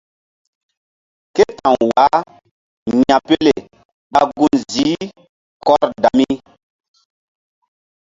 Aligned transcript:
Ké 1.35 1.43
ta̧w 1.57 1.75
wah 1.91 2.17
ya̧pele 3.07 3.53
ɓa 4.11 4.21
gun 4.35 4.55
ziih 4.71 5.07
Kordami. 5.65 6.27